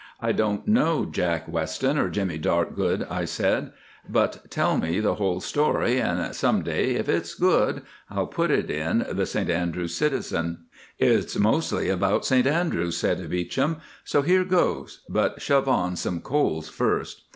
[0.19, 3.71] "I don't know Jack Weston or Jimmy Darkgood," I said,
[4.09, 8.71] "but tell me the whole story, and some day, if it's good, I'll put it
[8.71, 10.65] in the St Andrews Citizen."
[10.97, 16.67] "It's mostly about St Andrews," said Beauchamp, "so here goes, but shove on some coals
[16.67, 17.25] first."